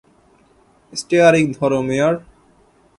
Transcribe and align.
Staring 0.93 1.45
ধরো, 1.57 1.79
মেয়ার! 1.87 2.15